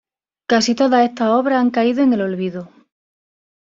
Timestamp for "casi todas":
0.49-1.07